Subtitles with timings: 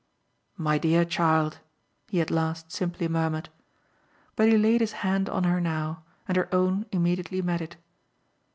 [0.57, 1.59] "My dear child!"
[2.09, 3.49] he at last simply murmured.
[4.35, 7.75] But he laid his hand on her now, and her own immediately met it.